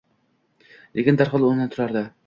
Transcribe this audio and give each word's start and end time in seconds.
.Lekin 1.01 1.21
darhol 1.23 1.47
o‘rnidan 1.51 1.75
turardi. 1.77 2.05